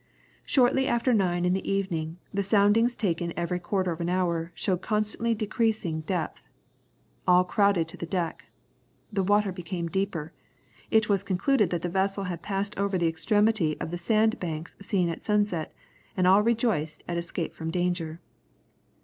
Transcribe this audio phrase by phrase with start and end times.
[0.45, 4.81] Shortly after nine in the evening the soundings taken every quarter of an hour showed
[4.81, 6.47] constantly decreasing depth.
[7.27, 8.45] All crowded to the deck.
[9.13, 10.33] The water became deeper.
[10.89, 14.75] It was concluded that the vessel had passed over the extremity of the sand banks
[14.81, 15.71] seen at sunset,
[16.17, 18.19] and all rejoiced at escape from danger.